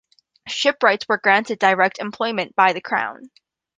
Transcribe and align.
Shipwrights 0.47 1.07
were 1.07 1.19
granted 1.19 1.59
direct 1.59 1.99
employment 1.99 2.55
by 2.55 2.73
the 2.73 2.81
Crown. 2.81 3.29